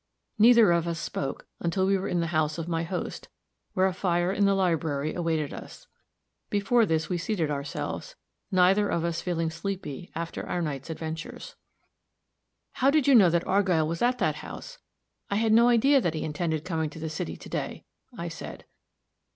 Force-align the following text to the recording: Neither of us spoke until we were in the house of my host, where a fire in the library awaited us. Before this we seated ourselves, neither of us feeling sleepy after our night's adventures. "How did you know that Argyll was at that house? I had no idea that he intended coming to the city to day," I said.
Neither 0.39 0.71
of 0.71 0.87
us 0.87 0.97
spoke 0.97 1.45
until 1.59 1.85
we 1.85 1.95
were 1.95 2.07
in 2.07 2.21
the 2.21 2.33
house 2.33 2.57
of 2.57 2.67
my 2.67 2.81
host, 2.81 3.27
where 3.75 3.85
a 3.85 3.93
fire 3.93 4.31
in 4.31 4.45
the 4.45 4.55
library 4.55 5.13
awaited 5.13 5.53
us. 5.53 5.85
Before 6.49 6.87
this 6.87 7.07
we 7.07 7.19
seated 7.19 7.51
ourselves, 7.51 8.15
neither 8.49 8.89
of 8.89 9.03
us 9.05 9.21
feeling 9.21 9.51
sleepy 9.51 10.09
after 10.15 10.43
our 10.47 10.59
night's 10.59 10.89
adventures. 10.89 11.55
"How 12.71 12.89
did 12.89 13.07
you 13.07 13.13
know 13.13 13.29
that 13.29 13.45
Argyll 13.45 13.87
was 13.87 14.01
at 14.01 14.17
that 14.17 14.37
house? 14.37 14.79
I 15.29 15.35
had 15.35 15.53
no 15.53 15.67
idea 15.67 16.01
that 16.01 16.15
he 16.15 16.23
intended 16.23 16.65
coming 16.65 16.89
to 16.89 16.99
the 16.99 17.07
city 17.07 17.37
to 17.37 17.47
day," 17.49 17.85
I 18.17 18.27
said. 18.27 18.65